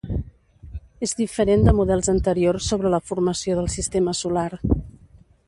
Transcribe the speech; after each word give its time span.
És 1.07 1.13
diferent 1.19 1.65
de 1.67 1.75
models 1.81 2.09
anteriors 2.15 2.71
sobre 2.73 2.93
la 2.95 3.01
formació 3.11 3.61
del 3.61 3.71
sistema 3.77 4.19
solar. 4.23 4.49